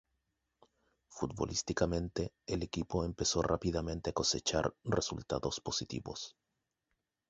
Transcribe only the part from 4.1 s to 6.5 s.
cosechar resultados positivos.